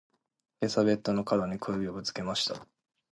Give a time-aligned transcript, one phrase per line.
[0.61, 2.65] 今朝ベッドの角に小指をぶつけました。